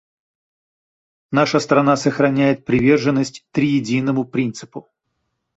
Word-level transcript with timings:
Наша 1.31 1.59
страна 1.59 1.95
сохраняет 1.95 2.65
приверженность 2.65 3.45
«триединому» 3.51 4.25
принципу. 4.25 4.89